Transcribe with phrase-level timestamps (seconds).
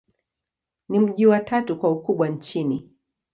[0.89, 2.89] Ni mji wa tatu kwa ukubwa nchini.